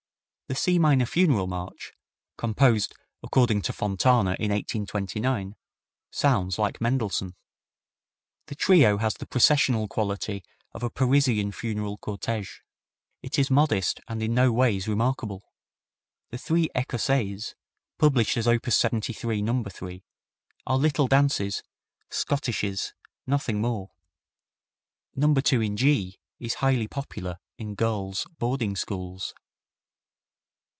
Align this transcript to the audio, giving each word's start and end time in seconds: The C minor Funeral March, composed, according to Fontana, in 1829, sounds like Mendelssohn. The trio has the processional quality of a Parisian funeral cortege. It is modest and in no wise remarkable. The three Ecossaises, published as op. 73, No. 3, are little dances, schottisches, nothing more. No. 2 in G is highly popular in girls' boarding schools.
The 0.47 0.55
C 0.55 0.77
minor 0.79 1.05
Funeral 1.05 1.47
March, 1.47 1.93
composed, 2.37 2.93
according 3.23 3.61
to 3.61 3.71
Fontana, 3.71 4.31
in 4.31 4.51
1829, 4.51 5.55
sounds 6.11 6.59
like 6.59 6.81
Mendelssohn. 6.81 7.37
The 8.47 8.55
trio 8.55 8.97
has 8.97 9.13
the 9.13 9.25
processional 9.25 9.87
quality 9.87 10.43
of 10.73 10.83
a 10.83 10.89
Parisian 10.89 11.53
funeral 11.53 11.97
cortege. 11.99 12.59
It 13.23 13.39
is 13.39 13.49
modest 13.49 14.01
and 14.09 14.21
in 14.21 14.33
no 14.33 14.51
wise 14.51 14.89
remarkable. 14.89 15.53
The 16.31 16.37
three 16.37 16.67
Ecossaises, 16.75 17.55
published 17.97 18.35
as 18.35 18.45
op. 18.45 18.69
73, 18.69 19.41
No. 19.41 19.63
3, 19.63 20.03
are 20.67 20.75
little 20.77 21.07
dances, 21.07 21.63
schottisches, 22.09 22.91
nothing 23.25 23.61
more. 23.61 23.91
No. 25.15 25.33
2 25.33 25.61
in 25.61 25.77
G 25.77 26.19
is 26.41 26.55
highly 26.55 26.89
popular 26.89 27.39
in 27.57 27.73
girls' 27.75 28.27
boarding 28.37 28.75
schools. 28.75 29.33